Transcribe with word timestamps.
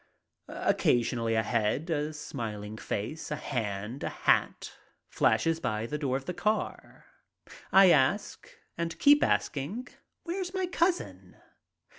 Occasionally 0.47 1.35
a 1.35 1.43
head, 1.43 1.91
a 1.91 2.11
smiling 2.11 2.75
face, 2.75 3.29
a 3.29 3.35
hand, 3.35 4.03
a 4.03 4.09
hat 4.09 4.73
flashes 5.07 5.59
by 5.59 5.85
the 5.85 5.99
door 5.99 6.17
of 6.17 6.25
the 6.25 6.33
car. 6.33 7.05
I 7.71 7.91
ask 7.91 8.49
and 8.75 8.97
keep 8.97 9.23
asking, 9.23 9.89
"Where's 10.23 10.55
my 10.55 10.65
cousin?" 10.65 11.37